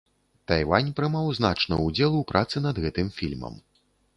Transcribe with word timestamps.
Тайвань 0.51 0.89
прымаў 0.99 1.27
значны 1.39 1.79
ўдзел 1.85 2.11
у 2.23 2.25
працы 2.35 2.65
над 2.67 2.83
гэтым 2.87 3.15
фільмам. 3.19 3.63